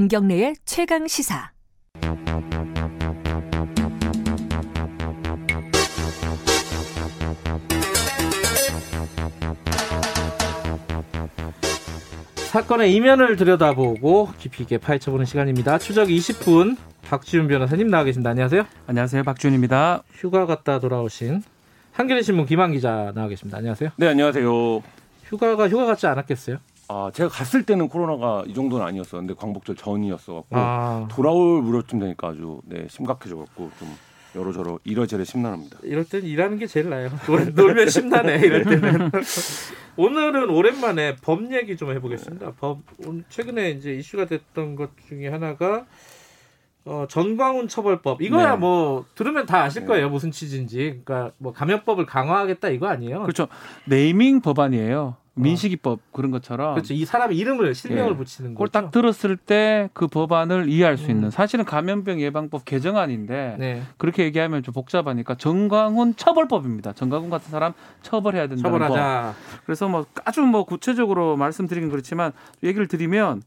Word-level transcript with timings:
김경래의 0.00 0.54
최강 0.64 1.06
시사. 1.06 1.50
사건의 12.34 12.94
이면을 12.94 13.36
들여다보고 13.36 14.30
깊이 14.38 14.62
있게 14.62 14.78
파헤쳐보는 14.78 15.26
시간입니다. 15.26 15.76
추적 15.76 16.08
20분 16.08 16.78
박지훈 17.02 17.46
변호사님 17.46 17.88
나와 17.88 18.04
계십니다. 18.04 18.30
안녕하세요. 18.30 18.64
안녕하세요. 18.86 19.22
박지훈입니다. 19.22 20.04
휴가 20.14 20.46
갔다 20.46 20.78
돌아오신 20.78 21.42
한겨레 21.92 22.22
신문 22.22 22.46
김한 22.46 22.72
기자 22.72 23.12
나와 23.14 23.28
계십니다. 23.28 23.58
안녕하세요. 23.58 23.90
네, 23.96 24.08
안녕하세요. 24.08 24.82
휴가가 25.26 25.68
휴가 25.68 25.84
같지 25.84 26.06
않았겠어요? 26.06 26.56
아, 26.92 27.08
제가 27.14 27.28
갔을 27.28 27.62
때는 27.62 27.88
코로나가 27.88 28.42
이 28.48 28.52
정도는 28.52 28.84
아니었었는데 28.84 29.34
광복절 29.34 29.76
전이었어 29.76 30.34
갖고 30.34 30.48
아, 30.50 31.06
돌아올 31.08 31.62
무렵쯤 31.62 32.00
되니까 32.00 32.30
아주 32.30 32.60
네, 32.64 32.88
심각해져 32.90 33.36
갖고 33.36 33.70
좀 33.78 33.88
여러저러 34.34 34.80
이러저러 34.82 35.22
심란합니다. 35.22 35.78
이럴 35.84 36.04
땐 36.04 36.24
일하는 36.24 36.58
게 36.58 36.66
제일 36.66 36.90
나아요. 36.90 37.10
놀, 37.28 37.54
놀면 37.54 37.90
심나네 37.90 38.38
이럴 38.38 38.64
때는. 38.64 39.12
오늘은 39.96 40.50
오랜만에 40.50 41.14
법 41.22 41.52
얘기 41.52 41.76
좀 41.76 41.92
해보겠습니다. 41.92 42.54
법 42.58 42.80
오늘 43.06 43.22
최근에 43.28 43.70
이제 43.70 43.94
이슈가 43.94 44.24
됐던 44.24 44.74
것 44.74 44.90
중에 45.06 45.28
하나가 45.28 45.86
어, 46.84 47.06
전광훈 47.08 47.68
처벌법. 47.68 48.20
이거야 48.20 48.52
네. 48.52 48.56
뭐 48.56 49.04
들으면 49.14 49.46
다 49.46 49.62
아실 49.62 49.86
거예요 49.86 50.08
무슨 50.10 50.32
취지인지. 50.32 51.02
그러니까 51.04 51.30
뭐 51.38 51.52
감염법을 51.52 52.06
강화하겠다 52.06 52.68
이거 52.70 52.88
아니에요. 52.88 53.22
그렇죠. 53.22 53.46
네이밍 53.84 54.40
법안이에요. 54.40 55.20
민식이법 55.42 56.00
그런 56.12 56.30
것처럼 56.30 56.74
그렇죠. 56.74 56.94
이 56.94 57.04
사람 57.04 57.32
이름을 57.32 57.74
실명을 57.74 58.12
예. 58.12 58.16
붙이는 58.16 58.52
그걸 58.54 58.68
거죠. 58.68 58.72
딱 58.72 58.90
들었을 58.90 59.36
때 59.36 59.88
그 59.92 60.06
법안을 60.06 60.68
이해할 60.68 60.96
수 60.98 61.06
음. 61.06 61.10
있는 61.10 61.30
사실은 61.30 61.64
감염병 61.64 62.20
예방법 62.20 62.64
개정안인데 62.64 63.56
네. 63.58 63.82
그렇게 63.96 64.24
얘기하면 64.24 64.62
좀 64.62 64.72
복잡하니까 64.74 65.34
정광훈 65.36 66.16
처벌법입니다. 66.16 66.92
정광훈 66.92 67.30
같은 67.30 67.50
사람 67.50 67.72
처벌해야 68.02 68.46
된다는 68.48 68.62
법. 68.62 68.86
처벌하자. 68.88 69.34
그래서 69.64 69.88
뭐 69.88 70.06
아주 70.24 70.40
뭐 70.42 70.64
구체적으로 70.64 71.36
말씀드리긴 71.36 71.90
그렇지만 71.90 72.32
얘기를 72.62 72.86
드리면 72.88 73.42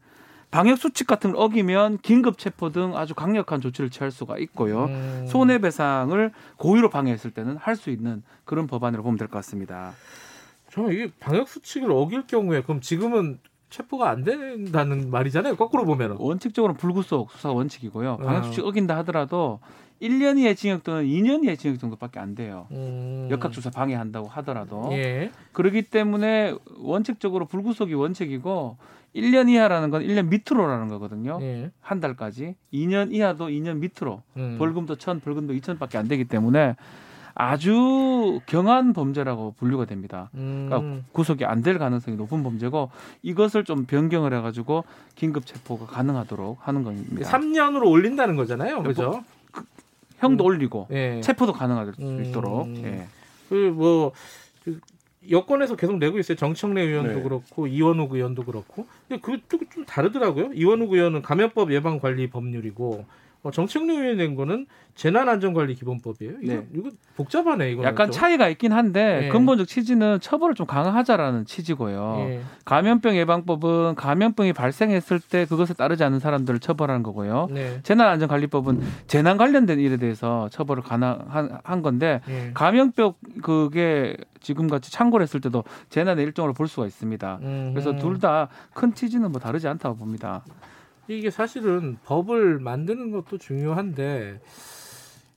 방역 0.50 0.78
수칙 0.78 1.08
같은 1.08 1.32
걸 1.32 1.42
어기면 1.42 1.98
긴급 1.98 2.38
체포 2.38 2.70
등 2.70 2.96
아주 2.96 3.12
강력한 3.14 3.60
조치를 3.60 3.90
취할 3.90 4.12
수가 4.12 4.38
있고요. 4.38 4.84
음. 4.84 5.26
손해 5.28 5.58
배상을 5.58 6.30
고의로 6.58 6.90
방해했을 6.90 7.32
때는 7.32 7.56
할 7.56 7.74
수 7.74 7.90
있는 7.90 8.22
그런 8.44 8.68
법안으로 8.68 9.02
보면 9.02 9.18
될 9.18 9.26
것 9.28 9.38
같습니다. 9.38 9.92
저는 10.74 10.92
이게 10.92 11.08
방역 11.20 11.48
수칙을 11.48 11.92
어길 11.92 12.26
경우에 12.26 12.60
그럼 12.62 12.80
지금은 12.80 13.38
체포가 13.70 14.10
안 14.10 14.24
된다는 14.24 15.08
말이잖아요. 15.08 15.54
거꾸로 15.54 15.84
보면은. 15.84 16.16
원칙적으로는 16.18 16.76
불구속 16.76 17.30
수사 17.30 17.52
원칙이고요. 17.52 18.14
아. 18.14 18.16
방역 18.16 18.44
수칙 18.46 18.64
어긴다 18.64 18.96
하더라도 18.98 19.60
1년 20.02 20.36
이하의 20.38 20.56
징역 20.56 20.82
또는 20.82 21.04
2년 21.04 21.44
이하의 21.44 21.56
징역 21.56 21.78
정도밖에 21.78 22.18
안 22.18 22.34
돼요. 22.34 22.66
음. 22.72 23.28
역학조사 23.30 23.70
방해한다고 23.70 24.26
하더라도 24.28 24.88
예. 24.92 25.30
그렇기 25.52 25.82
때문에 25.82 26.54
원칙적으로 26.78 27.46
불구속이 27.46 27.94
원칙이고 27.94 28.76
1년 29.14 29.48
이하라는 29.48 29.90
건 29.90 30.02
1년 30.02 30.26
밑으로라는 30.26 30.88
거거든요. 30.88 31.38
예. 31.40 31.70
한 31.80 32.00
달까지 32.00 32.56
2년 32.72 33.12
이하도 33.12 33.46
2년 33.46 33.78
밑으로 33.78 34.22
음. 34.36 34.56
벌금도 34.58 34.96
1,000, 34.96 35.20
벌금도 35.20 35.54
2,000밖에 35.54 35.96
안 35.96 36.08
되기 36.08 36.24
때문에 36.24 36.74
아주 37.34 38.40
경한 38.46 38.92
범죄라고 38.92 39.54
분류가 39.58 39.86
됩니다. 39.86 40.30
음. 40.34 40.66
그러니까 40.68 41.02
구속이 41.12 41.44
안 41.44 41.64
될 41.64 41.78
가능성이 41.78 42.16
높은 42.18 42.42
범죄고 42.42 42.90
이것을 43.22 43.64
좀 43.64 43.86
변경을 43.86 44.34
해가지고 44.34 44.84
긴급 45.14 45.46
체포가 45.46 45.86
가능하도록 45.86 46.58
하는 46.60 46.84
겁니다. 46.84 47.28
3년으로 47.30 47.86
올린다는 47.90 48.36
거잖아요. 48.36 48.82
그죠? 48.82 49.24
형도 50.18 50.44
음. 50.44 50.46
올리고 50.46 50.88
예. 50.90 51.20
체포도 51.22 51.52
가능할 51.54 51.94
수 51.94 52.02
음. 52.02 52.24
있도록. 52.24 52.68
예. 52.84 53.06
그뭐 53.48 54.12
그 54.62 54.78
여권에서 55.30 55.74
계속 55.76 55.96
내고 55.96 56.18
있어요. 56.18 56.36
정청래 56.36 56.82
의원도 56.82 57.14
네. 57.14 57.22
그렇고 57.22 57.66
이원욱 57.66 58.12
의원도 58.12 58.44
그렇고. 58.44 58.86
근데 59.08 59.20
그것도 59.22 59.64
좀 59.72 59.84
다르더라고요. 59.86 60.52
이원욱 60.52 60.92
의원은 60.92 61.22
감염법 61.22 61.72
예방 61.72 61.98
관리 61.98 62.28
법률이고 62.28 63.06
어, 63.44 63.50
의원이 63.54 64.16
낸 64.16 64.34
거는 64.34 64.66
재난안전관리기본법이에요. 64.94 66.32
이거, 66.42 66.52
네. 66.54 66.66
이거 66.72 66.90
복잡하네 67.16 67.72
이거. 67.72 67.84
약간 67.84 68.10
차이가 68.10 68.48
있긴 68.48 68.72
한데 68.72 69.24
예. 69.24 69.28
근본적 69.28 69.68
취지는 69.68 70.18
처벌을 70.20 70.54
좀 70.54 70.66
강화하자라는 70.66 71.44
취지고요. 71.44 72.16
예. 72.20 72.40
감염병 72.64 73.16
예방법은 73.16 73.96
감염병이 73.96 74.54
발생했을 74.54 75.20
때 75.20 75.44
그것에 75.44 75.74
따르지 75.74 76.04
않는 76.04 76.20
사람들을 76.20 76.58
처벌하는 76.60 77.02
거고요. 77.02 77.48
네. 77.50 77.80
재난안전관리법은 77.82 78.80
재난 79.08 79.36
관련된 79.36 79.78
일에 79.78 79.98
대해서 79.98 80.48
처벌을 80.50 80.82
가능한 80.82 81.58
한 81.62 81.82
건데 81.82 82.22
예. 82.28 82.52
감염병 82.54 83.14
그게 83.42 84.16
지금 84.40 84.68
같이 84.68 84.90
창궐 84.90 85.20
했을 85.20 85.40
때도 85.40 85.64
재난의 85.90 86.24
일종으로 86.24 86.54
볼 86.54 86.66
수가 86.68 86.86
있습니다. 86.86 87.40
그래서 87.72 87.90
음. 87.90 87.98
둘다 87.98 88.48
큰 88.72 88.94
취지는 88.94 89.32
뭐 89.32 89.40
다르지 89.40 89.68
않다고 89.68 89.96
봅니다. 89.96 90.44
이게 91.08 91.30
사실은 91.30 91.98
법을 92.04 92.58
만드는 92.60 93.10
것도 93.10 93.38
중요한데, 93.38 94.40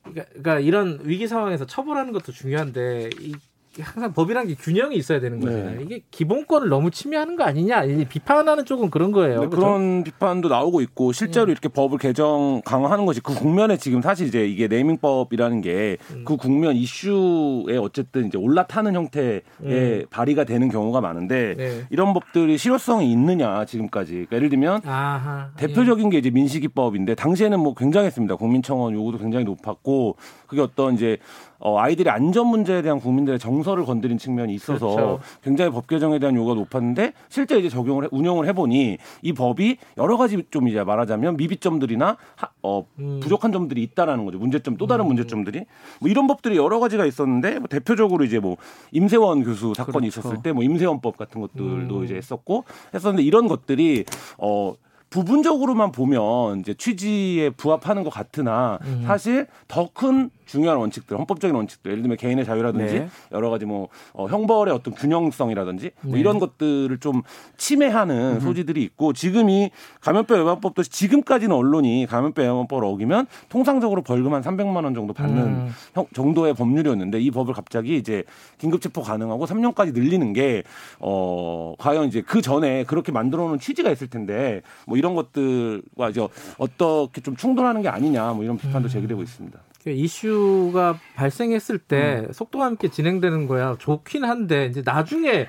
그러니까, 0.03 0.25
그러니까 0.29 0.59
이런 0.59 1.00
위기 1.03 1.28
상황에서 1.28 1.66
처벌하는 1.66 2.13
것도 2.13 2.31
중요한데, 2.31 3.09
이 3.19 3.35
항상 3.81 4.13
법이란 4.13 4.47
게 4.47 4.55
균형이 4.55 4.95
있어야 4.95 5.19
되는 5.19 5.39
거잖아요. 5.39 5.77
네. 5.77 5.83
이게 5.83 6.01
기본권을 6.11 6.69
너무 6.69 6.91
침해하는 6.91 7.35
거 7.35 7.43
아니냐, 7.43 7.83
이 7.83 8.05
비판하는 8.05 8.65
쪽은 8.65 8.89
그런 8.89 9.11
거예요. 9.11 9.41
네? 9.41 9.47
그런 9.47 10.03
비판도 10.03 10.49
나오고 10.49 10.81
있고 10.81 11.11
실제로 11.11 11.51
이렇게 11.51 11.67
법을 11.67 11.97
개정 11.97 12.61
강화하는 12.65 13.05
것이 13.05 13.21
그 13.21 13.33
국면에 13.33 13.77
지금 13.77 14.01
사실 14.01 14.27
이제 14.27 14.47
이게 14.47 14.67
네이밍법이라는 14.67 15.61
게그 15.61 16.38
국면 16.38 16.75
이슈에 16.75 17.77
어쨌든 17.77 18.27
이제 18.27 18.38
올라타는 18.38 18.95
형태의 18.95 19.41
음. 19.61 20.05
발의가 20.09 20.44
되는 20.44 20.69
경우가 20.69 21.01
많은데 21.01 21.55
네. 21.57 21.81
이런 21.89 22.13
법들이 22.13 22.57
실효성이 22.57 23.11
있느냐 23.11 23.65
지금까지 23.65 24.11
그러니까 24.13 24.35
예를 24.38 24.49
들면 24.49 24.81
아하. 24.85 25.49
대표적인 25.57 26.09
게 26.09 26.17
이제 26.17 26.29
민식이법인데 26.29 27.15
당시에는 27.15 27.59
뭐 27.59 27.73
굉장했습니다. 27.73 28.35
국민청원 28.35 28.94
요구도 28.94 29.17
굉장히 29.17 29.45
높았고 29.45 30.15
그게 30.47 30.61
어떤 30.61 30.95
이제 30.95 31.17
어, 31.59 31.79
아이들의 31.79 32.11
안전 32.13 32.47
문제에 32.47 32.81
대한 32.81 32.99
국민들의 32.99 33.39
정서 33.39 33.66
를 33.75 33.83
건드린 33.85 34.17
측면이 34.17 34.53
있어서 34.55 34.88
그렇죠. 34.95 35.19
굉장히 35.44 35.72
법 35.72 35.88
개정에 35.88 36.19
대한 36.19 36.35
요구가 36.35 36.55
높았는데 36.55 37.13
실제 37.29 37.57
이제 37.59 37.67
적용을 37.69 38.05
해- 38.05 38.09
운영을 38.11 38.47
해보니 38.47 38.97
이 39.22 39.33
법이 39.33 39.78
여러 39.97 40.16
가지 40.17 40.41
좀 40.51 40.67
이제 40.67 40.83
말하자면 40.83 41.38
미비점들이나 41.38 42.17
하- 42.35 42.50
어, 42.63 42.85
음. 43.00 43.19
부족한 43.22 43.51
점들이 43.51 43.83
있다라는 43.83 44.25
거죠. 44.25 44.38
문제점 44.39 44.77
또 44.77 44.88
다른 44.88 45.06
음. 45.06 45.07
문제점들이 45.07 45.66
뭐 46.00 46.09
이런 46.09 46.27
법들이 46.27 46.56
여러 46.57 46.79
가지가 46.79 47.06
있었는데 47.06 47.59
뭐 47.59 47.67
대표적으로 47.67 48.23
이제 48.23 48.39
뭐 48.39 48.57
임세원 48.91 49.44
교수 49.44 49.73
사건이 49.75 50.09
그렇죠. 50.09 50.19
있었을 50.22 50.41
때 50.44 50.51
뭐 50.53 50.63
임세원법 50.63 51.17
같은 51.17 51.41
것들도 51.41 51.97
음. 51.97 52.03
이제 52.06 52.16
했었고 52.16 52.63
했었는데 52.94 53.23
이런 53.23 53.47
것들이 53.47 54.06
어 54.38 54.73
부분적으로만 55.09 55.91
보면 55.94 56.59
이제 56.59 56.73
취지에 56.73 57.50
부합하는 57.51 58.03
것 58.03 58.09
같으나 58.09 58.77
음. 58.83 59.03
사실 59.06 59.47
더 59.67 59.89
큰 59.94 60.29
중요한 60.47 60.78
원칙들, 60.80 61.18
헌법적인 61.18 61.56
원칙들, 61.56 61.91
예를 61.91 62.02
들면 62.03 62.18
개인의 62.18 62.46
자유라든지 62.46 63.00
네. 63.00 63.09
여러 63.31 63.50
가지 63.50 63.66
뭐 63.66 63.90
어, 64.13 64.25
형벌의 64.28 64.74
어떤 64.74 64.96
균형성이라든지 64.96 65.91
뭐 66.02 66.13
네. 66.16 66.19
이런 66.19 66.40
것들을 66.40 66.97
좀 67.00 67.22
침해하는 67.58 68.40
소지들이 68.40 68.81
있고 68.84 69.13
지금 69.13 69.50
이 69.50 69.69
감염병 70.02 70.40
예방법도 70.40 70.84
지금까지는 70.84 71.56
언론이 71.56 72.07
감염병 72.09 72.46
예방법을 72.46 72.86
어기면 72.86 73.27
통상적으로 73.50 74.01
벌금 74.01 74.33
한 74.33 74.42
300만 74.42 74.83
원 74.83 74.94
정도 74.94 75.13
받는 75.13 75.38
음. 75.44 75.69
형- 75.94 76.07
정도의 76.13 76.54
법률이었는데 76.54 77.19
이 77.19 77.30
법을 77.30 77.54
갑자기 77.54 77.98
이제 77.98 78.24
긴급 78.57 78.81
체포 78.81 79.01
가능하고 79.01 79.45
3년까지 79.45 79.94
늘리는 79.94 80.31
게 80.33 80.63
어, 81.00 81.74
과연 81.77 82.06
이제 82.07 82.21
그 82.21 82.42
전에 82.42 82.83
그렇게 82.86 83.12
만들어 83.12 83.48
놓은 83.48 83.60
취지가 83.60 83.92
있을 83.92 84.07
텐데 84.10 84.62
뭐 84.86 84.98
이런 84.98 85.13
것들과 85.16 86.10
이제 86.10 86.25
어떻게 86.57 87.21
좀 87.21 87.36
충돌하는 87.36 87.81
게 87.81 87.89
아니냐 87.89 88.31
뭐 88.33 88.44
이런 88.44 88.57
비판도 88.57 88.88
제기되고 88.88 89.21
있습니다. 89.21 89.60
그 89.83 89.91
이슈가 89.91 90.97
발생했을 91.15 91.77
때 91.79 92.25
음. 92.27 92.33
속도와 92.33 92.65
함께 92.65 92.89
진행되는 92.89 93.47
거야 93.47 93.75
좋긴 93.79 94.24
한데 94.25 94.65
이제 94.65 94.81
나중에 94.85 95.47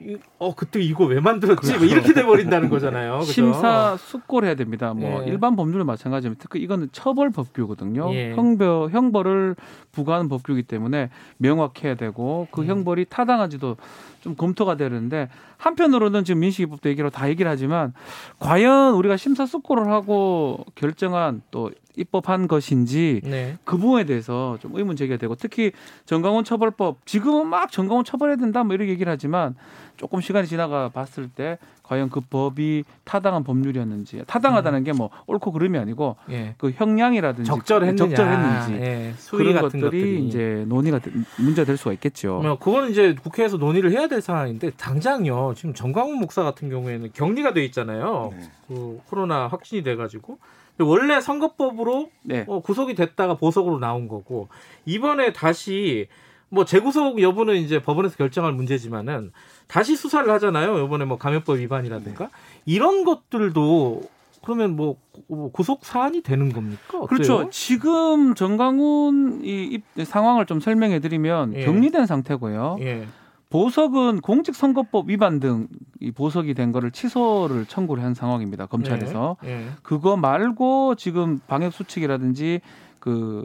이- 0.00 0.16
어 0.38 0.54
그때 0.54 0.80
이거 0.80 1.04
왜 1.04 1.20
만들었지 1.20 1.76
뭐 1.78 1.86
이렇게 1.86 2.12
돼 2.12 2.24
버린다는 2.24 2.68
거잖아요. 2.68 3.20
그죠? 3.20 3.32
심사 3.32 3.96
숙고를 3.96 4.48
해야 4.48 4.56
됩니다. 4.56 4.92
뭐 4.92 5.22
예. 5.22 5.28
일반 5.28 5.54
법률은 5.54 5.86
마찬가지입니다. 5.86 6.42
특히 6.42 6.60
이거는 6.60 6.88
처벌 6.92 7.30
법규거든요. 7.30 8.12
예. 8.12 8.32
형벌 8.34 8.90
형벌을 8.90 9.54
부과하는 9.92 10.28
법규이기 10.28 10.64
때문에 10.64 11.10
명확해야 11.38 11.94
되고 11.94 12.48
그 12.50 12.62
음. 12.62 12.66
형벌이 12.66 13.06
타당한지도 13.08 13.76
좀 14.20 14.34
검토가 14.34 14.76
되는데 14.76 15.28
한편으로는 15.58 16.24
지금 16.24 16.40
민식이법도 16.40 16.88
얘기로 16.90 17.10
다 17.10 17.28
얘기를 17.28 17.50
하지만 17.50 17.94
과연 18.40 18.94
우리가 18.94 19.16
심사 19.16 19.46
숙고를 19.46 19.86
하고 19.88 20.64
결정한 20.74 21.40
또 21.50 21.70
입법한 21.96 22.48
것인지 22.48 23.20
네. 23.24 23.56
그 23.64 23.76
부분에 23.76 24.04
대해서 24.04 24.58
좀 24.60 24.74
의문 24.74 24.96
제기가 24.96 25.16
되고 25.18 25.34
특히 25.34 25.72
정강원 26.06 26.44
처벌법 26.44 27.06
지금은 27.06 27.46
막 27.46 27.70
정강원 27.70 28.04
처벌해야 28.04 28.36
된다 28.36 28.64
뭐 28.64 28.74
이렇게 28.74 28.90
얘기를 28.92 29.10
하지만 29.12 29.54
조금 29.96 30.20
시간이 30.20 30.48
지나가 30.48 30.88
봤을 30.88 31.28
때 31.28 31.56
과연 31.84 32.10
그 32.10 32.20
법이 32.20 32.82
타당한 33.04 33.44
법률이었는지 33.44 34.24
타당하다는 34.26 34.82
게뭐 34.84 35.10
옳고 35.26 35.52
그름이 35.52 35.78
아니고 35.78 36.16
예. 36.30 36.54
그 36.58 36.72
형량이라든지 36.74 37.46
적절했느냐, 37.48 37.96
적절했는지 38.08 38.72
예. 38.84 39.14
수위 39.18 39.44
그런 39.44 39.54
같은 39.62 39.80
것들이 39.80 40.00
것들이 40.00 40.26
이제 40.26 40.64
논의가 40.66 40.98
되- 40.98 41.12
문제가 41.38 41.64
될 41.66 41.76
수가 41.76 41.92
있겠죠. 41.92 42.40
뭐 42.42 42.58
그거는 42.58 42.90
이제 42.90 43.14
국회에서 43.22 43.56
논의를 43.58 43.92
해야 43.92 44.08
될 44.08 44.20
상황인데 44.20 44.70
당장요 44.70 45.54
지금 45.56 45.74
정광훈 45.74 46.18
목사 46.18 46.42
같은 46.42 46.70
경우에는 46.70 47.10
격리가 47.12 47.52
돼 47.52 47.64
있잖아요. 47.66 48.32
네. 48.36 48.50
그 48.66 49.00
코로나 49.08 49.46
확진이 49.46 49.84
돼가지고 49.84 50.38
원래 50.80 51.20
선거법으로 51.20 52.10
네. 52.22 52.44
어, 52.48 52.60
구속이 52.60 52.94
됐다가 52.94 53.34
보석으로 53.36 53.78
나온 53.78 54.08
거고 54.08 54.48
이번에 54.86 55.32
다시 55.32 56.08
뭐 56.48 56.64
재구속 56.64 57.20
여부는 57.20 57.56
이제 57.56 57.80
법원에서 57.82 58.16
결정할 58.16 58.52
문제지만은 58.52 59.32
다시 59.66 59.96
수사를 59.96 60.28
하잖아요. 60.32 60.84
이번에 60.84 61.04
뭐 61.04 61.16
감염법 61.18 61.58
위반이라든가 61.58 62.30
이런 62.66 63.04
것들도 63.04 64.02
그러면 64.42 64.76
뭐 64.76 64.96
구- 65.26 65.50
구속 65.52 65.84
사안이 65.84 66.20
되는 66.20 66.52
겁니까? 66.52 66.98
어때요? 66.98 67.06
그렇죠. 67.06 67.48
지금 67.50 68.34
정강훈 68.34 69.40
이 69.44 69.80
입- 69.96 70.04
상황을 70.04 70.44
좀 70.46 70.60
설명해 70.60 71.00
드리면 71.00 71.54
예. 71.54 71.64
격리된 71.64 72.04
상태고요. 72.06 72.76
예. 72.80 73.06
보석은 73.54 74.20
공직선거법 74.20 75.08
위반 75.08 75.38
등 75.38 75.68
이 76.00 76.10
보석이 76.10 76.52
된 76.54 76.70
거를 76.72 76.90
취소를 76.90 77.64
청구를 77.66 78.02
한 78.02 78.12
상황입니다. 78.14 78.66
검찰에서. 78.66 79.36
예. 79.44 79.68
그거 79.82 80.16
말고 80.18 80.96
지금 80.96 81.38
방역 81.46 81.72
수칙이라든지 81.72 82.60
그 82.98 83.44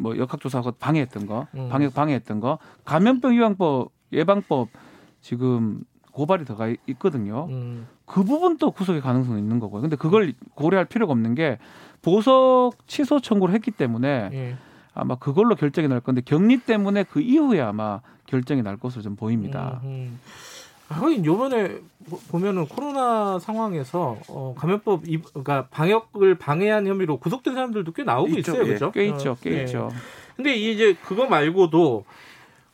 뭐 0.00 0.16
역학조사하고 0.16 0.72
방해했던 0.78 1.26
거, 1.26 1.48
음. 1.54 1.68
방역 1.68 1.92
방해했던 1.92 2.38
거, 2.40 2.58
감염병 2.84 3.34
예방법 3.34 3.90
예방법 4.12 4.68
지금 5.20 5.80
고발이 6.12 6.44
들어가 6.44 6.72
있거든요. 6.86 7.46
음. 7.50 7.88
그 8.04 8.22
부분도 8.22 8.70
구속의 8.70 9.00
가능성이 9.00 9.40
있는 9.40 9.58
거고요. 9.58 9.82
근데 9.82 9.96
그걸 9.96 10.34
고려할 10.54 10.84
필요가 10.84 11.12
없는 11.12 11.34
게 11.34 11.58
보석 12.02 12.74
취소 12.86 13.18
청구를 13.20 13.54
했기 13.54 13.72
때문에 13.72 14.30
예. 14.32 14.56
아마 14.98 15.14
그걸로 15.14 15.54
결정이 15.54 15.86
날 15.88 16.00
건데 16.00 16.20
격리 16.24 16.58
때문에 16.58 17.04
그 17.04 17.20
이후에 17.20 17.60
아마 17.60 18.00
결정이 18.26 18.62
날 18.62 18.76
것으로 18.76 19.02
좀 19.02 19.14
보입니다. 19.16 19.80
음, 19.84 19.88
음. 19.88 20.20
하긴 20.88 21.24
요번에 21.24 21.78
보- 22.10 22.18
보면은 22.30 22.66
코로나 22.66 23.38
상황에서 23.38 24.18
어, 24.28 24.54
감염법 24.58 25.06
이, 25.06 25.18
그러니까 25.18 25.66
방역을 25.70 26.34
방해한 26.36 26.86
혐의로 26.86 27.18
구속된 27.18 27.54
사람들도 27.54 27.92
꽤 27.92 28.02
나오고 28.02 28.28
있죠, 28.38 28.52
있어요, 28.52 28.66
예. 28.68 28.72
그죠? 28.72 28.90
꽤 28.92 29.06
있죠, 29.08 29.30
어, 29.32 29.36
꽤 29.40 29.58
예. 29.58 29.62
있죠. 29.64 29.88
근데 30.34 30.54
이제 30.56 30.96
그거 31.04 31.26
말고도 31.26 32.04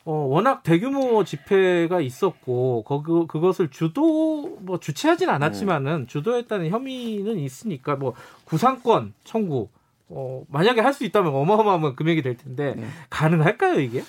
어, 0.05 0.11
워낙 0.13 0.63
대규모 0.63 1.23
집회가 1.23 1.99
있었고 1.99 2.83
거그 2.87 3.27
그것을 3.27 3.69
주도 3.69 4.57
뭐 4.61 4.79
주최하진 4.79 5.29
않았지만은 5.29 6.07
주도했다는 6.07 6.69
혐의는 6.69 7.37
있으니까 7.39 7.95
뭐 7.97 8.13
구상권 8.45 9.13
청구 9.23 9.67
어, 10.09 10.43
만약에 10.49 10.81
할 10.81 10.93
수 10.93 11.03
있다면 11.03 11.33
어마어마한 11.33 11.95
금액이 11.95 12.21
될 12.21 12.37
텐데 12.37 12.73
네. 12.77 12.83
가능할까요 13.09 13.79
이게? 13.79 14.03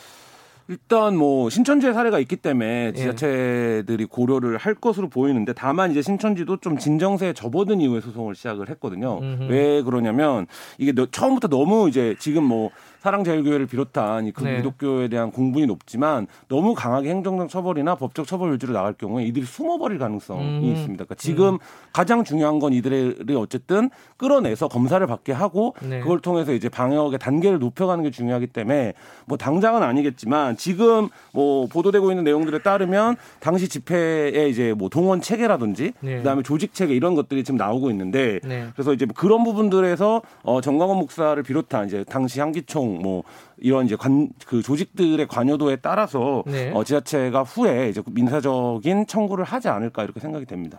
일단 0.68 1.16
뭐 1.16 1.48
신천지의 1.48 1.94
사례가 1.94 2.18
있기 2.18 2.34
때문에 2.36 2.88
예. 2.88 2.92
지자체들이 2.92 4.04
고려를 4.06 4.56
할 4.58 4.74
것으로 4.74 5.08
보이는데 5.08 5.52
다만 5.52 5.92
이제 5.92 6.02
신천지도 6.02 6.56
좀 6.56 6.76
진정세에 6.76 7.34
접어든 7.34 7.80
이후에 7.80 8.00
소송을 8.00 8.34
시작을 8.34 8.68
했거든요. 8.70 9.18
음흠. 9.20 9.44
왜 9.48 9.82
그러냐면 9.82 10.46
이게 10.78 10.90
너- 10.90 11.06
처음부터 11.06 11.46
너무 11.48 11.88
이제 11.88 12.16
지금 12.18 12.42
뭐 12.42 12.70
사랑제일교회를 13.06 13.66
비롯한 13.66 14.26
이그 14.26 14.42
네. 14.42 14.56
기독교에 14.56 15.06
대한 15.06 15.30
공분이 15.30 15.66
높지만 15.66 16.26
너무 16.48 16.74
강하게 16.74 17.10
행정적 17.10 17.48
처벌이나 17.48 17.94
법적 17.94 18.26
처벌 18.26 18.52
위주로 18.52 18.72
나갈 18.72 18.94
경우에 18.94 19.24
이들이 19.26 19.44
숨어버릴 19.44 19.98
가능성이 19.98 20.42
음. 20.42 20.64
있습니다. 20.64 21.04
그러니까 21.04 21.14
지금 21.14 21.58
가장 21.92 22.24
중요한 22.24 22.58
건 22.58 22.72
이들이 22.72 23.36
어쨌든 23.36 23.90
끌어내서 24.16 24.66
검사를 24.66 25.06
받게 25.06 25.32
하고 25.32 25.74
네. 25.82 26.00
그걸 26.00 26.18
통해서 26.18 26.52
이제 26.52 26.68
방역의 26.68 27.20
단계를 27.20 27.60
높여가는 27.60 28.02
게 28.02 28.10
중요하기 28.10 28.48
때문에 28.48 28.94
뭐 29.26 29.38
당장은 29.38 29.84
아니겠지만 29.84 30.56
지금 30.56 31.08
뭐 31.32 31.66
보도되고 31.66 32.10
있는 32.10 32.24
내용들에 32.24 32.58
따르면 32.58 33.16
당시 33.38 33.68
집회에 33.68 34.48
이제 34.48 34.74
뭐 34.76 34.88
동원 34.88 35.20
체계라든지 35.20 35.92
네. 36.00 36.16
그다음에 36.16 36.42
조직 36.42 36.74
체계 36.74 36.94
이런 36.94 37.14
것들이 37.14 37.44
지금 37.44 37.56
나오고 37.56 37.90
있는데 37.90 38.40
네. 38.42 38.66
그래서 38.74 38.92
이제 38.92 39.06
뭐 39.06 39.14
그런 39.16 39.44
부분들에서 39.44 40.22
어 40.42 40.60
정광훈 40.60 40.96
목사를 40.98 41.40
비롯한 41.44 41.86
이제 41.86 42.04
당시 42.08 42.40
한기총 42.40 42.95
뭐 43.02 43.22
이런 43.58 43.86
이제 43.86 43.96
관 43.96 44.28
그 44.46 44.62
조직들의 44.62 45.26
관여도에 45.28 45.76
따라서 45.76 46.42
네. 46.46 46.70
어 46.74 46.84
지자체가 46.84 47.42
후에 47.42 47.88
이제 47.88 48.02
민사적인 48.10 49.06
청구를 49.06 49.44
하지 49.44 49.68
않을까 49.68 50.04
이렇게 50.04 50.20
생각이 50.20 50.44
됩니다. 50.46 50.78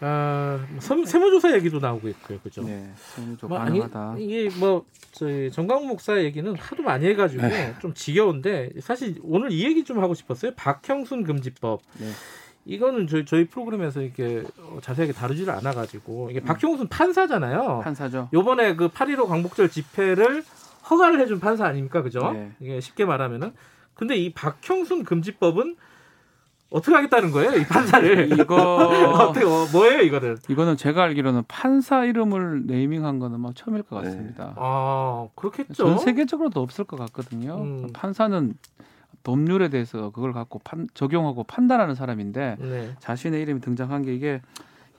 아, 0.00 0.58
세- 0.80 1.04
세무조사 1.04 1.54
얘기도 1.54 1.78
나오고 1.78 2.08
있고요, 2.08 2.38
그죠? 2.40 2.62
네, 2.62 2.90
세무조 3.14 3.46
뭐 3.48 3.58
아니, 3.58 3.78
가능하다. 3.80 4.16
이게 4.18 4.50
뭐 4.58 4.84
저희 5.12 5.50
정강훈 5.50 5.86
목사 5.88 6.18
얘기는 6.22 6.54
하도 6.56 6.82
많이 6.82 7.06
해가지고 7.06 7.42
네. 7.46 7.74
좀 7.80 7.94
지겨운데 7.94 8.70
사실 8.80 9.14
오늘 9.22 9.52
이 9.52 9.64
얘기 9.64 9.84
좀 9.84 10.00
하고 10.02 10.14
싶었어요. 10.14 10.52
박형순 10.56 11.24
금지법. 11.24 11.80
네. 12.00 12.10
이거는 12.66 13.06
저희 13.06 13.24
저희 13.24 13.46
프로그램에서 13.46 14.00
이렇게 14.02 14.42
어, 14.58 14.78
자세하게 14.82 15.12
다루지를 15.12 15.52
않아가지고 15.54 16.30
이게 16.30 16.40
박형순 16.40 16.88
판사잖아요. 16.88 17.80
판사죠. 17.84 18.28
요번에 18.32 18.74
그8.15 18.76 19.26
광복절 19.28 19.68
집회를 19.70 20.42
허가를 20.90 21.20
해준 21.20 21.40
판사 21.40 21.66
아닙니까, 21.66 22.02
그죠? 22.02 22.32
네. 22.32 22.52
이게 22.60 22.80
쉽게 22.80 23.04
말하면은. 23.04 23.52
근데 23.94 24.16
이 24.16 24.32
박형순 24.32 25.04
금지법은 25.04 25.76
어떻게 26.70 26.94
하겠다는 26.96 27.30
거예요, 27.30 27.52
이 27.52 27.64
판사를? 27.64 28.32
이거 28.40 28.56
어떻게 29.30 29.46
어, 29.46 29.66
뭐예요, 29.72 30.00
이거는? 30.02 30.36
이거는 30.48 30.76
제가 30.76 31.04
알기로는 31.04 31.44
판사 31.46 32.04
이름을 32.04 32.66
네이밍한 32.66 33.20
거는 33.20 33.38
뭐 33.40 33.52
처음일 33.54 33.84
것 33.84 34.02
같습니다. 34.02 34.54
아, 34.56 35.28
그렇겠죠. 35.36 35.74
전 35.74 35.98
세계적으로도 35.98 36.60
없을 36.60 36.84
것 36.84 36.98
같거든요. 36.98 37.56
음. 37.62 37.90
판사는 37.92 38.54
법률에 39.22 39.68
대해서 39.68 40.10
그걸 40.10 40.32
갖고 40.32 40.58
판, 40.58 40.88
적용하고 40.94 41.44
판단하는 41.44 41.94
사람인데 41.94 42.56
네. 42.58 42.94
자신의 42.98 43.40
이름이 43.42 43.60
등장한 43.60 44.02
게 44.02 44.14
이게 44.14 44.42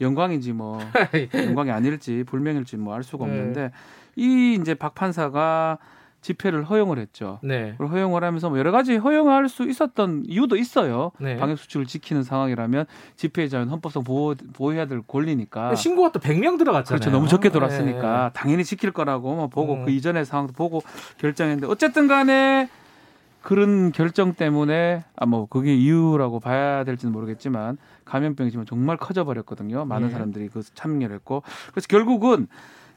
영광인지 0.01 0.53
뭐 0.53 0.79
영광이 1.33 1.69
아닐지 1.71 2.23
불명일지 2.25 2.77
뭐 2.77 2.95
알 2.95 3.03
수가 3.03 3.25
네. 3.27 3.31
없는데 3.31 3.71
이 4.15 4.57
이제 4.59 4.73
박 4.73 4.95
판사가 4.95 5.77
집회를 6.21 6.63
허용을 6.63 6.97
했죠. 6.97 7.39
네. 7.43 7.75
허용을 7.77 8.23
하면서 8.23 8.49
뭐 8.49 8.57
여러 8.57 8.71
가지 8.71 8.95
허용할 8.97 9.47
수 9.47 9.63
있었던 9.69 10.23
이유도 10.25 10.55
있어요. 10.55 11.11
네. 11.19 11.37
방역 11.37 11.59
수칙을 11.59 11.85
지키는 11.85 12.23
상황이라면 12.23 12.85
집회의 13.15 13.47
자유는 13.47 13.71
헌법상 13.71 14.03
보호, 14.03 14.33
보호해야 14.53 14.87
될 14.87 15.03
권리니까. 15.07 15.75
신고가 15.75 16.11
또 16.11 16.19
100명 16.19 16.57
들어갔잖아요. 16.57 16.99
그렇죠. 16.99 17.11
너무 17.11 17.27
적게 17.27 17.49
돌았으니까 17.49 18.31
당연히 18.33 18.63
지킬 18.63 18.91
거라고 18.91 19.35
뭐 19.35 19.47
보고 19.49 19.75
음. 19.75 19.85
그 19.85 19.91
이전의 19.91 20.25
상황도 20.25 20.53
보고 20.53 20.81
결정했는데 21.19 21.67
어쨌든 21.67 22.07
간에 22.07 22.69
그런 23.43 23.91
결정 23.91 24.33
때문에 24.33 25.03
아 25.15 25.27
뭐 25.27 25.45
그게 25.47 25.75
이유라고 25.75 26.39
봐야 26.39 26.83
될지는 26.83 27.11
모르겠지만 27.13 27.77
감염병이 28.05 28.49
지금 28.49 28.65
정말 28.65 28.97
커져 28.97 29.23
버렸거든요. 29.25 29.85
많은 29.85 30.07
예. 30.07 30.11
사람들이 30.11 30.47
그 30.49 30.63
참여를 30.73 31.13
했고 31.17 31.43
그래서 31.71 31.85
결국은 31.87 32.47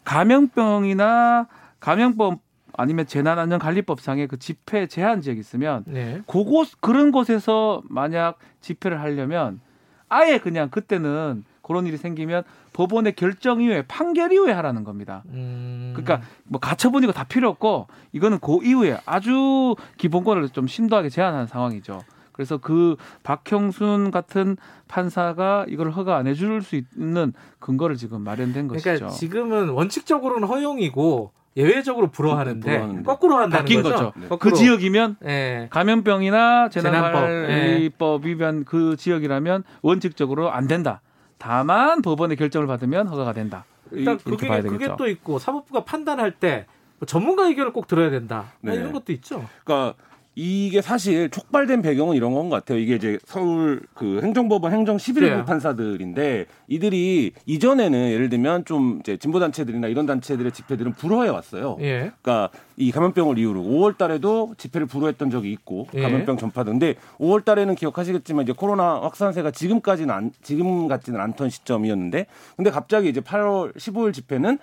감염병이나 0.08 1.48
감염법 1.80 2.40
아니면 2.72 3.06
재난안전관리법상의 3.06 4.26
그 4.28 4.38
집회 4.38 4.86
제한 4.86 5.20
지역이 5.20 5.38
있으면 5.38 5.84
네. 5.86 6.22
그곳 6.26 6.80
그런 6.80 7.12
곳에서 7.12 7.82
만약 7.84 8.38
집회를 8.62 9.00
하려면 9.00 9.60
아예 10.08 10.38
그냥 10.38 10.70
그때는 10.70 11.44
그런 11.60 11.86
일이 11.86 11.98
생기면 11.98 12.44
법원의 12.72 13.16
결정 13.16 13.60
이후에 13.60 13.82
판결 13.82 14.32
이후에 14.32 14.52
하라는 14.52 14.84
겁니다. 14.84 15.24
음. 15.26 15.92
그러니까 15.94 16.26
뭐 16.44 16.58
가처분이고 16.58 17.12
다 17.12 17.24
필요 17.24 17.50
없고 17.50 17.88
이거는 18.12 18.38
그 18.38 18.60
이후에 18.64 18.98
아주 19.04 19.76
기본권을 19.98 20.48
좀 20.50 20.66
심도하게 20.66 21.10
제한하는 21.10 21.46
상황이죠. 21.46 22.00
그래서 22.38 22.56
그 22.56 22.94
박형순 23.24 24.12
같은 24.12 24.56
판사가 24.86 25.66
이걸 25.68 25.90
허가 25.90 26.16
안 26.18 26.28
해줄 26.28 26.62
수 26.62 26.76
있는 26.76 27.32
근거를 27.58 27.96
지금 27.96 28.20
마련된 28.20 28.68
그러니까 28.68 28.92
것이죠. 28.92 29.08
지금은 29.08 29.70
원칙적으로는 29.70 30.46
허용이고 30.46 31.32
예외적으로 31.56 32.12
불허하는데 32.12 32.60
불허하는데. 32.60 33.02
거꾸로 33.02 33.38
한다는 33.38 33.58
바뀐 33.58 33.82
거죠. 33.82 34.12
거죠. 34.12 34.28
거꾸로. 34.28 34.38
그 34.38 34.52
지역이면 34.52 35.16
예. 35.24 35.66
감염병이나 35.70 36.68
재난법, 36.68 37.12
재난관리법 37.12 38.24
위반 38.24 38.64
그 38.64 38.94
지역이라면 38.96 39.64
원칙적으로 39.82 40.52
안 40.52 40.68
된다. 40.68 41.00
다만 41.38 42.02
법원의 42.02 42.36
결정을 42.36 42.68
받으면 42.68 43.08
허가가 43.08 43.32
된다. 43.32 43.64
일단 43.90 44.16
그게 44.18 44.46
봐야 44.46 44.62
그게 44.62 44.78
되겠죠. 44.78 44.94
또 44.96 45.08
있고 45.08 45.40
사법부가 45.40 45.82
판단할 45.82 46.30
때뭐 46.30 46.62
전문가 47.04 47.48
의견을 47.48 47.72
꼭 47.72 47.88
들어야 47.88 48.10
된다. 48.10 48.52
뭐 48.60 48.72
네. 48.72 48.78
이런 48.78 48.92
것도 48.92 49.12
있죠. 49.14 49.44
그러니까 49.64 49.96
이게 50.40 50.80
사실 50.82 51.30
촉발된 51.30 51.82
배경은 51.82 52.14
이런 52.14 52.32
건 52.32 52.48
것 52.48 52.56
같아요. 52.56 52.78
이게 52.78 52.94
이제 52.94 53.18
서울 53.26 53.80
그 53.92 54.20
행정법원 54.22 54.72
행정 54.72 54.96
11부 54.96 55.20
네. 55.20 55.44
판사들인데 55.44 56.46
이들이 56.68 57.32
이전에는 57.44 58.10
예를 58.12 58.28
들면 58.28 58.64
좀 58.64 59.00
이제 59.00 59.16
진보 59.16 59.40
단체들이나 59.40 59.88
이런 59.88 60.06
단체들의 60.06 60.52
집회들은 60.52 60.92
불허해 60.92 61.28
왔어요. 61.28 61.76
예. 61.80 62.12
그러니까 62.22 62.50
이 62.76 62.92
감염병을 62.92 63.36
이유로 63.38 63.60
5월 63.60 63.98
달에도 63.98 64.54
집회를 64.56 64.86
불허했던 64.86 65.30
적이 65.30 65.50
있고 65.50 65.88
예. 65.94 66.02
감염병 66.02 66.36
전파인데 66.38 66.94
5월 67.18 67.44
달에는 67.44 67.74
기억하시겠지만 67.74 68.44
이제 68.44 68.52
코로나 68.56 69.00
확산세가 69.00 69.50
지금까지는 69.50 70.14
안, 70.14 70.30
지금 70.42 70.86
같지는 70.86 71.20
않던 71.20 71.50
시점이었는데 71.50 72.26
근데 72.56 72.70
갑자기 72.70 73.08
이제 73.08 73.20
8월 73.20 73.74
15일 73.76 74.14
집회는 74.14 74.58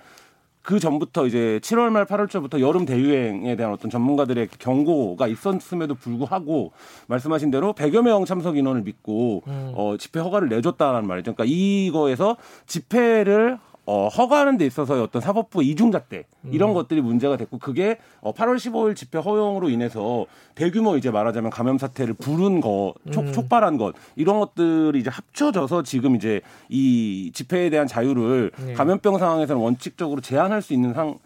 그 0.65 0.79
전부터 0.79 1.27
이제 1.27 1.59
7월 1.61 1.89
말 1.91 2.05
8월 2.05 2.27
초부터 2.27 2.59
여름 2.59 2.85
대유행에 2.85 3.55
대한 3.55 3.71
어떤 3.71 3.91
전문가들의 3.91 4.49
경고가 4.57 5.27
있었음에도 5.27 5.93
불구하고 5.93 6.71
말씀하신 7.07 7.51
대로 7.51 7.73
100여 7.73 8.01
명 8.01 8.25
참석 8.25 8.57
인원을 8.57 8.81
믿고 8.81 9.43
음. 9.45 9.71
어, 9.75 9.95
집회 9.97 10.19
허가를 10.19 10.49
내줬다는 10.49 11.05
말이죠. 11.07 11.35
그러니까 11.35 11.45
이거에서 11.47 12.37
집회를 12.65 13.59
어, 13.87 14.07
허가하는 14.07 14.57
데 14.57 14.65
있어서의 14.65 15.01
어떤 15.01 15.21
사법부 15.21 15.61
이중잣대 15.61 16.25
이런 16.51 16.73
것들이 16.73 17.01
문제가 17.01 17.37
됐고 17.37 17.59
그게 17.59 17.97
어, 18.19 18.33
8월 18.33 18.55
15일 18.55 18.95
집회 18.95 19.19
허용으로 19.19 19.69
인해서 19.69 20.25
대규모 20.55 20.97
이제 20.97 21.11
말하자면 21.11 21.51
감염 21.51 21.77
사태를 21.77 22.15
부른 22.15 22.61
거 22.61 22.95
촉, 23.11 23.27
음. 23.27 23.31
촉발한 23.31 23.77
것 23.77 23.93
이런 24.15 24.39
것들이 24.39 24.99
이제 24.99 25.11
합쳐져서 25.11 25.83
지금 25.83 26.15
이제 26.15 26.41
이 26.67 27.31
집회에 27.33 27.69
대한 27.69 27.85
자유를 27.85 28.51
네. 28.65 28.73
감염병 28.73 29.19
상황에서는 29.19 29.61
원칙적으로 29.61 30.19
제한할 30.21 30.63
수 30.63 30.73
있는 30.73 30.93
상 30.93 31.19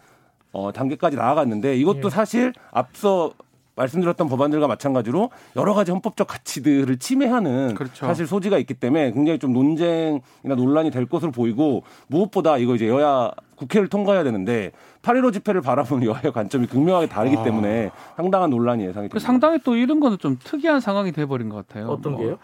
어, 0.52 0.72
단계까지 0.72 1.16
나아갔는데 1.16 1.76
이것도 1.76 2.06
예. 2.06 2.10
사실 2.10 2.52
앞서 2.72 3.32
말씀드렸던 3.80 4.28
법안들과 4.28 4.66
마찬가지로 4.66 5.30
여러 5.56 5.74
가지 5.74 5.90
헌법적 5.90 6.26
가치들을 6.26 6.98
침해하는 6.98 7.74
그렇죠. 7.74 8.06
사실 8.06 8.26
소지가 8.26 8.58
있기 8.58 8.74
때문에 8.74 9.12
굉장히 9.12 9.38
좀 9.38 9.52
논쟁이나 9.52 10.54
논란이 10.56 10.90
될 10.90 11.06
것으로 11.06 11.30
보이고 11.32 11.82
무엇보다 12.08 12.58
이거 12.58 12.74
이제 12.74 12.88
여야 12.88 13.30
국회를 13.56 13.88
통과해야 13.88 14.24
되는데 14.24 14.72
8.15 15.02 15.32
집회를 15.32 15.60
바라보는 15.60 16.06
여야의 16.08 16.32
관점이 16.32 16.66
극명하게 16.66 17.08
다르기 17.08 17.36
아. 17.36 17.42
때문에 17.42 17.90
상당한 18.16 18.50
논란이 18.50 18.84
예상이 18.84 19.08
그 19.08 19.14
됩니다. 19.14 19.26
상당히 19.26 19.58
또 19.64 19.76
이런 19.76 20.00
거는 20.00 20.18
좀 20.18 20.38
특이한 20.42 20.80
상황이 20.80 21.12
돼버린 21.12 21.48
것 21.48 21.66
같아요. 21.66 21.88
어떤 21.88 22.12
뭐 22.12 22.22
게요? 22.22 22.38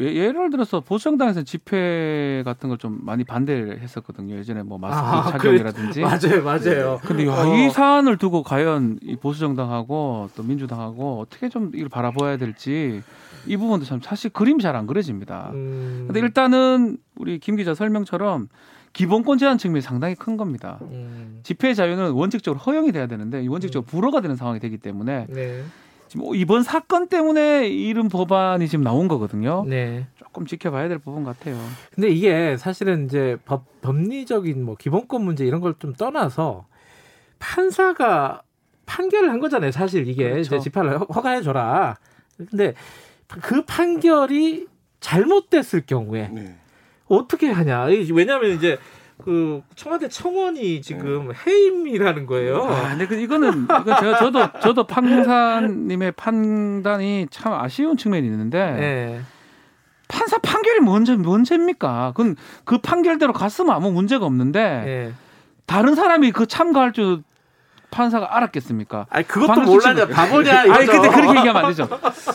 예- 0.00 0.14
예를 0.14 0.50
들어서 0.50 0.80
보수정당에서 0.80 1.42
집회 1.42 2.42
같은 2.44 2.68
걸 2.68 2.78
좀 2.78 2.98
많이 3.02 3.22
반대를 3.24 3.80
했었거든요. 3.80 4.34
예전에 4.36 4.62
뭐 4.62 4.76
마스크 4.78 5.06
아, 5.06 5.30
착용이라든지. 5.32 6.00
맞아요, 6.00 6.42
맞아요. 6.44 7.00
근데 7.04 7.26
야, 7.26 7.32
어. 7.32 7.54
이 7.56 7.70
사안을 7.70 8.16
두고 8.18 8.42
과연 8.42 8.98
이 9.02 9.16
보수정당하고 9.16 10.30
또 10.34 10.42
민주당하고 10.42 11.20
어떻게 11.20 11.48
좀 11.48 11.70
이걸 11.74 11.88
바라봐야 11.88 12.36
될지 12.38 13.02
이 13.46 13.56
부분도 13.56 13.84
참 13.86 14.00
사실 14.02 14.30
그림이 14.30 14.62
잘 14.62 14.74
안 14.76 14.86
그려집니다. 14.86 15.50
음. 15.54 16.04
근데 16.06 16.20
일단은 16.20 16.96
우리 17.16 17.38
김 17.38 17.56
기자 17.56 17.74
설명처럼 17.74 18.48
기본권 18.94 19.38
제한 19.38 19.58
측면이 19.58 19.80
상당히 19.80 20.14
큰 20.14 20.36
겁니다. 20.36 20.78
음. 20.82 21.40
집회 21.44 21.72
자유는 21.74 22.10
원칙적으로 22.12 22.58
허용이 22.60 22.92
돼야 22.92 23.06
되는데 23.06 23.42
이 23.42 23.48
원칙적으로 23.48 23.86
불허가 23.86 24.20
되는 24.20 24.36
상황이 24.36 24.60
되기 24.60 24.76
때문에 24.78 25.26
네. 25.28 25.62
지금 26.12 26.34
이번 26.34 26.62
사건 26.62 27.08
때문에 27.08 27.68
이런 27.68 28.10
법안이 28.10 28.68
지금 28.68 28.84
나온 28.84 29.08
거거든요. 29.08 29.64
네. 29.66 30.06
조금 30.16 30.44
지켜봐야 30.44 30.88
될 30.88 30.98
부분 30.98 31.24
같아요. 31.24 31.56
근데 31.94 32.10
이게 32.10 32.58
사실은 32.58 33.06
이제 33.06 33.38
법, 33.46 33.64
법리적인 33.80 34.62
뭐 34.62 34.76
기본권 34.76 35.24
문제 35.24 35.46
이런 35.46 35.62
걸 35.62 35.72
좀 35.78 35.94
떠나서 35.94 36.66
판사가 37.38 38.42
판결을 38.84 39.30
한 39.30 39.40
거잖아요. 39.40 39.70
사실 39.72 40.06
이게 40.06 40.24
그렇죠. 40.30 40.56
이제 40.56 40.58
집회를 40.64 41.00
허- 41.00 41.04
허가해 41.06 41.40
줘라. 41.40 41.96
근데 42.36 42.74
그 43.40 43.64
판결이 43.64 44.66
잘못됐을 45.00 45.86
경우에 45.86 46.28
네. 46.28 46.56
어떻게 47.06 47.50
하냐. 47.50 47.88
이- 47.88 48.10
왜냐하면 48.12 48.50
이제 48.50 48.76
그 49.24 49.62
청와대 49.76 50.08
청원이 50.08 50.82
지금 50.82 51.30
해임이라는 51.46 52.26
거예요. 52.26 52.62
아, 52.62 52.90
근데 52.90 53.06
그 53.06 53.14
이거는 53.14 53.64
이거 53.64 54.00
제가 54.00 54.18
저도 54.18 54.48
저도 54.60 54.86
판사님의 54.86 56.12
판단이 56.12 57.28
참 57.30 57.52
아쉬운 57.52 57.96
측면이 57.96 58.26
있는데 58.26 58.72
네. 58.72 59.20
판사 60.08 60.38
판결이 60.38 60.80
뭔지 60.80 61.16
뭔죄입니까? 61.16 62.12
그건 62.14 62.36
그 62.64 62.78
판결대로 62.78 63.32
갔으면 63.32 63.74
아무 63.74 63.90
문제가 63.92 64.26
없는데 64.26 64.82
네. 64.84 65.12
다른 65.66 65.94
사람이 65.94 66.32
그 66.32 66.46
참가할 66.46 66.92
줄 66.92 67.22
판사가 67.92 68.36
알았겠습니까? 68.36 69.06
아니 69.10 69.24
그것도 69.28 69.60
수치는- 69.62 70.10
바보냐 70.10 70.60
아니 70.60 70.84
이거죠. 70.84 70.92
근데 71.02 71.08
그렇게 71.14 71.38
얘기하면 71.38 71.56
안 71.56 71.68
되죠. 71.70 71.88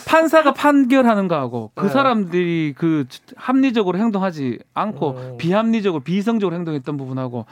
판사가 0.06 0.54
판결하는 0.54 1.28
거하고 1.28 1.72
그 1.74 1.86
네. 1.86 1.90
사람들이 1.90 2.74
그 2.78 3.06
합리적으로 3.36 3.98
행동하지 3.98 4.60
않고 4.72 5.06
어. 5.06 5.36
비합리적으로 5.38 6.02
비이성적으로 6.02 6.56
행동했던 6.56 6.96
부분하고 6.96 7.44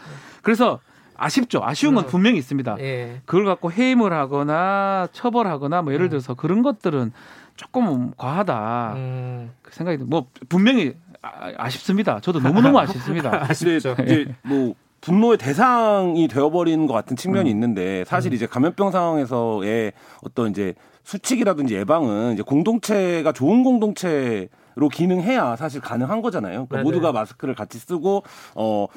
그래서 0.42 0.78
아쉽죠. 1.18 1.60
아쉬운 1.64 1.94
건 1.94 2.04
음. 2.04 2.08
분명히 2.08 2.38
있습니다. 2.38 2.76
예. 2.80 3.20
그걸 3.26 3.44
갖고 3.44 3.72
해임을 3.72 4.12
하거나 4.12 5.08
처벌하거나 5.12 5.82
뭐 5.82 5.92
예를 5.92 6.06
음. 6.06 6.10
들어서 6.10 6.34
그런 6.34 6.62
것들은 6.62 7.12
조금 7.56 8.12
과하다 8.16 8.92
음. 8.96 9.50
그 9.62 9.74
생각이 9.74 9.98
들- 9.98 10.06
뭐 10.06 10.26
분명히 10.48 10.94
아, 11.22 11.50
아쉽습니다. 11.56 12.20
저도 12.20 12.38
너무 12.40 12.60
너무 12.60 12.78
아쉽습니다. 12.80 13.46
아쉽죠. 13.48 13.96
이제 14.02 14.26
뭐 14.42 14.74
분노의 15.06 15.38
대상이 15.38 16.26
되어버리는 16.26 16.84
것 16.88 16.92
같은 16.92 17.16
측면이 17.16 17.48
있는데 17.50 18.04
사실 18.06 18.34
이제 18.34 18.44
감염병 18.44 18.90
상황에서의 18.90 19.92
어떤 20.24 20.50
이제 20.50 20.74
수칙이라든지 21.04 21.76
예방은 21.76 22.34
이제 22.34 22.42
공동체가 22.42 23.30
좋은 23.30 23.62
공동체로 23.62 24.88
기능해야 24.92 25.54
사실 25.54 25.80
가능한 25.80 26.22
거잖아요. 26.22 26.66
그러니까 26.66 26.78
네네. 26.78 26.82
모두가 26.82 27.12
마스크를 27.12 27.54
같이 27.54 27.78
쓰고 27.78 28.24
어 28.56 28.88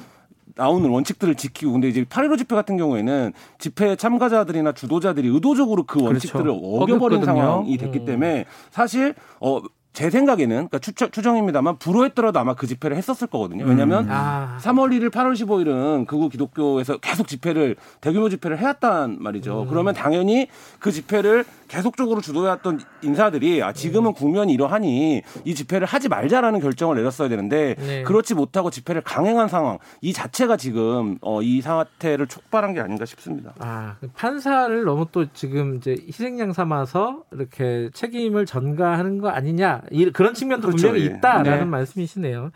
나오는 0.56 0.90
원칙들을 0.90 1.36
지키고 1.36 1.70
근데 1.70 1.88
이제 1.88 2.02
8.15 2.02 2.38
집회 2.38 2.56
같은 2.56 2.76
경우에는 2.76 3.32
집회 3.58 3.94
참가자들이나 3.94 4.72
주도자들이 4.72 5.28
의도적으로 5.28 5.84
그 5.84 6.02
원칙들을 6.02 6.50
어겨버린 6.50 7.18
어겼거든요. 7.18 7.24
상황이 7.24 7.76
됐기 7.76 8.00
음. 8.00 8.04
때문에 8.04 8.46
사실 8.72 9.14
어 9.38 9.60
제 10.00 10.08
생각에는 10.08 10.56
그러니까 10.56 10.78
추정, 10.78 11.10
추정입니다만 11.10 11.76
불허했더라도 11.76 12.38
아마 12.38 12.54
그 12.54 12.66
집회를 12.66 12.96
했었을 12.96 13.26
거거든요. 13.26 13.66
왜냐하면 13.66 14.06
아. 14.08 14.56
3월 14.62 14.98
1일, 14.98 15.10
8월 15.10 15.34
15일은 15.34 16.06
극우 16.06 16.30
기독교에서 16.30 16.96
계속 16.96 17.28
집회를 17.28 17.76
대규모 18.00 18.30
집회를 18.30 18.56
해왔단 18.56 19.18
말이죠. 19.20 19.66
그러면 19.68 19.92
당연히 19.92 20.48
그 20.78 20.90
집회를 20.90 21.44
계속적으로 21.68 22.20
주도해왔던 22.20 22.80
인사들이 23.02 23.62
아 23.62 23.72
지금은 23.72 24.12
국면이 24.12 24.52
이러하니 24.52 25.22
이 25.44 25.54
집회를 25.54 25.86
하지 25.86 26.08
말자라는 26.08 26.60
결정을 26.60 26.96
내렸어야 26.96 27.28
되는데 27.28 27.76
네. 27.78 28.02
그렇지 28.02 28.34
못하고 28.34 28.70
집회를 28.70 29.02
강행한 29.02 29.48
상황 29.48 29.78
이 30.00 30.12
자체가 30.12 30.56
지금 30.56 31.18
어, 31.20 31.42
이 31.42 31.60
사태를 31.60 32.26
촉발한 32.26 32.74
게 32.74 32.80
아닌가 32.80 33.04
싶습니다. 33.04 33.52
아, 33.60 33.96
그 34.00 34.08
판사를 34.14 34.82
너무 34.82 35.06
또 35.12 35.26
지금 35.32 35.76
이제 35.76 35.92
희생양 35.92 36.52
삼아서 36.52 37.22
이렇게 37.30 37.90
책임을 37.92 38.46
전가하는 38.46 39.18
거 39.18 39.28
아니냐 39.28 39.82
이, 39.89 39.89
그런 40.12 40.34
측면도 40.34 40.68
그렇죠, 40.68 40.88
분명히 40.88 41.06
예. 41.06 41.16
있다라는 41.16 41.58
네. 41.58 41.64
말씀이시네요. 41.64 42.50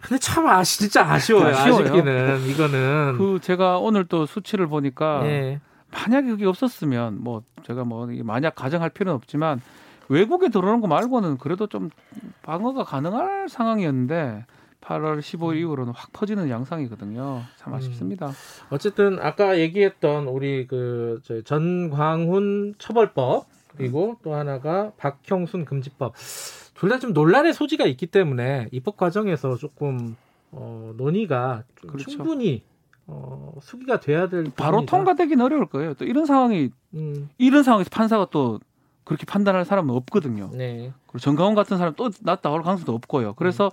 근데 0.00 0.18
참 0.18 0.46
아쉬 0.46 0.78
진짜 0.78 1.04
아쉬워요. 1.04 1.54
아쉬워요. 1.54 1.84
아쉽기는 1.84 2.46
이거는 2.48 3.14
그 3.18 3.38
제가 3.42 3.78
오늘 3.78 4.04
또 4.04 4.26
수치를 4.26 4.66
보니까 4.66 5.22
예. 5.24 5.60
만약에 5.92 6.28
그게 6.28 6.46
없었으면 6.46 7.22
뭐 7.22 7.42
제가 7.64 7.84
뭐 7.84 8.08
만약 8.22 8.54
가정할 8.54 8.90
필요는 8.90 9.14
없지만 9.16 9.60
외국에 10.08 10.48
들어오는 10.48 10.80
거 10.80 10.86
말고는 10.86 11.38
그래도 11.38 11.66
좀 11.66 11.90
방어가 12.42 12.84
가능할 12.84 13.48
상황이었는데 13.48 14.44
8월 14.80 15.20
15일 15.20 15.58
이후로는 15.58 15.92
확 15.94 16.12
퍼지는 16.12 16.48
양상이거든요. 16.48 17.42
참 17.56 17.74
아쉽습니다. 17.74 18.32
어쨌든 18.70 19.18
아까 19.20 19.58
얘기했던 19.58 20.26
우리 20.26 20.66
그 20.66 21.20
전광훈 21.44 22.74
처벌법 22.78 23.46
그리고 23.76 24.16
또 24.22 24.34
하나가 24.34 24.92
박형순 24.96 25.64
금지법 25.64 26.14
둘 26.74 26.88
다 26.88 26.98
좀 26.98 27.12
논란의 27.12 27.52
소지가 27.52 27.84
있기 27.86 28.06
때문에 28.06 28.68
입법 28.72 28.96
과정에서 28.96 29.56
조금 29.56 30.16
어, 30.50 30.92
논의가 30.96 31.64
좀 31.76 31.90
그렇죠. 31.90 32.10
충분히 32.10 32.62
어, 33.06 33.52
수기가 33.60 34.00
돼야 34.00 34.28
될 34.28 34.44
바로 34.56 34.78
부분이다. 34.78 34.90
통과되긴 34.96 35.40
어려울 35.40 35.66
거예요. 35.66 35.94
또 35.94 36.04
이런 36.04 36.26
상황이 36.26 36.70
음, 36.94 37.28
이런 37.38 37.62
상황에서 37.62 37.90
판사가 37.90 38.28
또 38.30 38.60
그렇게 39.04 39.24
판단할 39.26 39.64
사람은 39.64 39.94
없거든요. 39.96 40.50
네. 40.52 40.92
그리고 41.06 41.18
정강훈 41.18 41.54
같은 41.54 41.76
사람 41.78 41.94
또 41.96 42.10
나올 42.42 42.62
가능성도 42.62 42.94
없고요. 42.94 43.34
그래서 43.34 43.70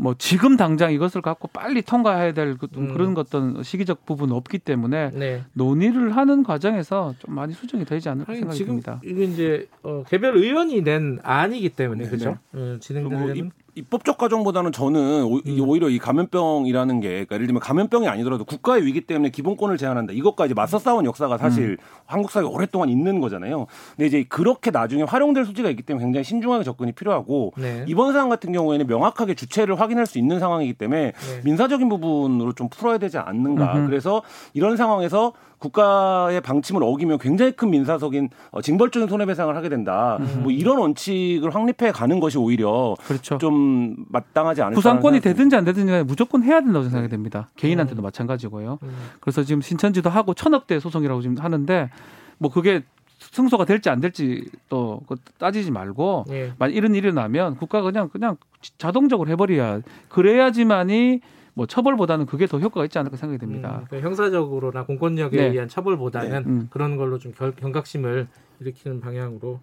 뭐 0.00 0.14
지금 0.16 0.56
당장 0.56 0.92
이것을 0.92 1.20
갖고 1.22 1.48
빨리 1.48 1.82
통과해야 1.82 2.32
될 2.32 2.56
그- 2.56 2.68
음. 2.76 2.92
그런 2.94 3.16
어떤 3.18 3.62
시기적 3.64 4.06
부분은 4.06 4.32
없기 4.34 4.58
때문에 4.60 5.10
네. 5.10 5.42
논의를 5.54 6.16
하는 6.16 6.44
과정에서 6.44 7.14
좀 7.18 7.34
많이 7.34 7.52
수정이 7.52 7.84
되지 7.84 8.08
않을까 8.08 8.30
아니, 8.32 8.40
생각이 8.40 8.64
듭니다. 8.64 9.00
이게 9.04 9.24
이제 9.24 9.68
어, 9.82 10.04
개별 10.08 10.36
의원이 10.36 10.82
낸 10.82 11.18
안이기 11.24 11.70
때문에 11.70 12.04
네, 12.04 12.10
그죠? 12.10 12.38
어, 12.54 12.76
진행되는 12.80 13.18
뭐 13.18 13.50
입, 13.78 13.88
입법적 13.88 14.18
과정보다는 14.18 14.72
저는 14.72 15.24
오, 15.24 15.38
이- 15.38 15.60
음. 15.60 15.68
오히려 15.68 15.88
이 15.88 15.98
감염병이라는 15.98 17.00
게 17.00 17.08
그러니까 17.08 17.34
예를 17.36 17.46
들면 17.46 17.60
감염병이 17.60 18.08
아니더라도 18.08 18.44
국가의 18.44 18.84
위기 18.84 19.00
때문에 19.02 19.30
기본권을 19.30 19.76
제한한다. 19.78 20.12
이것까지 20.12 20.54
맞서 20.54 20.78
싸운 20.78 21.04
역사가 21.04 21.38
사실 21.38 21.78
한국 22.06 22.30
사회에 22.30 22.46
오랫동안 22.46 22.88
있는 22.88 23.20
거잖아요. 23.20 23.66
근데 23.96 24.06
이제 24.06 24.24
그렇게 24.28 24.70
나중에 24.70 25.02
활용될 25.04 25.44
소지가 25.44 25.70
있기 25.70 25.82
때문에 25.82 26.04
굉장히 26.04 26.24
신중하게 26.24 26.64
접근이 26.64 26.92
필요하고 26.92 27.52
네. 27.56 27.84
이번 27.88 28.12
사안 28.12 28.28
같은 28.28 28.52
경우에는 28.52 28.86
명확하게 28.86 29.34
주체를 29.34 29.80
확인할 29.80 30.06
수 30.06 30.18
있는 30.18 30.38
상황이기 30.40 30.74
때문에 30.74 31.12
네. 31.12 31.40
민사적인 31.44 31.88
부분으로 31.88 32.52
좀 32.52 32.68
풀어야 32.68 32.98
되지 32.98 33.18
않는가. 33.18 33.74
음흠. 33.74 33.86
그래서 33.86 34.22
이런 34.54 34.76
상황에서 34.76 35.32
국가의 35.58 36.40
방침을 36.40 36.82
어기면 36.82 37.18
굉장히 37.18 37.52
큰 37.52 37.70
민사적인 37.70 38.30
어, 38.50 38.62
징벌적인 38.62 39.08
손해배상을 39.08 39.54
하게 39.54 39.68
된다. 39.68 40.16
음. 40.20 40.40
뭐 40.42 40.52
이런 40.52 40.78
원칙을 40.78 41.54
확립해 41.54 41.92
가는 41.92 42.20
것이 42.20 42.38
오히려 42.38 42.94
그렇죠. 43.04 43.38
좀 43.38 43.96
마땅하지 44.08 44.62
않을까. 44.62 44.76
구상권이 44.76 45.20
되든지 45.20 45.56
안 45.56 45.64
되든지 45.64 46.04
무조건 46.04 46.42
해야 46.42 46.60
된다고 46.60 46.84
생각이 46.84 47.08
됩니다. 47.08 47.48
개인한테도 47.56 48.02
마찬가지고요. 48.02 48.78
음. 48.82 48.96
그래서 49.20 49.42
지금 49.42 49.60
신천지도 49.60 50.10
하고 50.10 50.34
천억대 50.34 50.78
소송이라고 50.80 51.20
지금 51.22 51.36
하는데 51.38 51.90
뭐 52.38 52.50
그게 52.50 52.82
승소가 53.18 53.64
될지 53.64 53.90
안 53.90 54.00
될지 54.00 54.44
또 54.68 55.00
따지지 55.38 55.72
말고 55.72 56.26
예. 56.30 56.52
만약 56.58 56.74
이런 56.74 56.94
일이 56.94 57.12
나면 57.12 57.56
국가가 57.56 57.90
그냥 57.90 58.08
그냥 58.08 58.36
자동적으로 58.78 59.28
해버려야 59.30 59.80
그래야지만이 60.08 61.20
뭐 61.58 61.66
처벌보다는 61.66 62.26
그게 62.26 62.46
더 62.46 62.60
효과가 62.60 62.84
있지 62.84 63.00
않을까 63.00 63.16
생각이 63.16 63.40
됩니다. 63.40 63.80
음, 63.80 63.86
그 63.90 63.98
형사적으로나 64.00 64.84
공권력에 64.84 65.36
네. 65.36 65.46
의한 65.48 65.66
처벌보다는 65.66 66.44
음. 66.46 66.68
그런 66.70 66.96
걸로 66.96 67.18
좀 67.18 67.32
결, 67.36 67.50
경각심을 67.50 68.28
일으키는 68.60 69.00
방향으로 69.00 69.58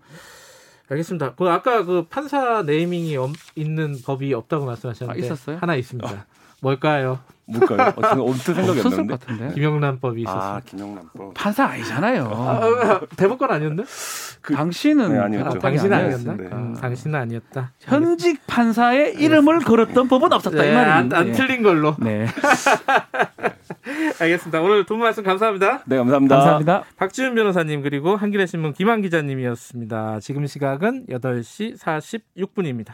알겠습니다. 0.89 1.35
그 1.35 1.47
아까 1.47 1.85
그 1.85 2.05
판사 2.09 2.63
네이밍이 2.63 3.15
엄- 3.15 3.31
있는 3.55 3.95
법이 4.03 4.33
없다고 4.33 4.65
말씀하셨는데 4.65 5.21
아, 5.21 5.25
있었어요? 5.25 5.57
하나 5.61 5.75
있습니다. 5.77 6.25
뭘까요? 6.65 7.19
뭘까요? 7.47 7.93
어, 8.23 8.33
생각이 8.33 8.71
안 8.71 8.77
없었을 8.79 8.89
나는데. 8.89 9.07
것 9.13 9.19
같은데. 9.19 9.53
김영란법이 9.53 10.25
아, 10.27 10.31
있었어요. 10.31 10.61
김영란법. 10.65 11.33
판사 11.35 11.65
아니잖아요. 11.65 12.23
아, 12.33 13.01
대법관 13.15 13.51
아니었나? 13.51 13.83
그- 14.41 14.55
당신은 14.55 15.13
네, 15.13 15.19
아니었죠. 15.19 15.59
아, 15.61 15.67
아니었으니까. 15.67 15.95
아니었나? 15.97 16.33
음, 16.33 16.73
당신은 16.73 17.19
아니었다. 17.19 17.71
현직 17.81 18.41
판사의 18.47 19.13
이름을 19.19 19.59
걸었던 19.59 20.07
법은 20.07 20.33
없었다 20.33 20.63
이 20.65 20.69
네, 20.69 20.75
안, 20.75 20.87
말입니다. 20.87 21.17
안 21.19 21.27
예. 21.27 21.31
틀린 21.33 21.61
걸로. 21.61 21.95
네, 21.99 22.25
알겠습니다. 24.19 24.61
오늘 24.61 24.83
두분 24.85 25.03
말씀 25.03 25.23
감사합니다. 25.23 25.83
네, 25.85 25.97
감사합니다. 25.97 26.35
감사합니다. 26.37 26.83
박지훈 26.97 27.35
변호사님 27.35 27.83
그리고 27.83 28.15
한겨레 28.15 28.47
신문 28.47 28.73
김한 28.73 29.03
기자님이었습니다. 29.03 30.19
지금 30.19 30.47
시각은 30.47 31.05
8시 31.09 31.77
46분입니다. 31.79 32.93